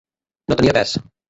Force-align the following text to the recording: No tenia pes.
No 0.53 0.57
tenia 0.61 0.75
pes. 0.79 0.97